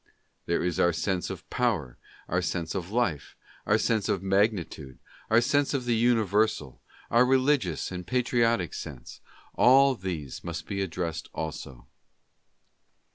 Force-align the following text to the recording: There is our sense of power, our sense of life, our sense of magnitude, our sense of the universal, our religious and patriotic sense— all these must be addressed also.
There 0.47 0.63
is 0.63 0.79
our 0.79 0.93
sense 0.93 1.29
of 1.29 1.47
power, 1.51 1.95
our 2.27 2.41
sense 2.41 2.73
of 2.73 2.89
life, 2.89 3.35
our 3.67 3.77
sense 3.77 4.09
of 4.09 4.23
magnitude, 4.23 4.97
our 5.29 5.41
sense 5.41 5.75
of 5.75 5.85
the 5.85 5.95
universal, 5.95 6.81
our 7.11 7.23
religious 7.23 7.91
and 7.91 8.03
patriotic 8.07 8.73
sense— 8.73 9.21
all 9.63 9.93
these 9.93 10.43
must 10.43 10.65
be 10.65 10.81
addressed 10.81 11.29
also. 11.35 11.85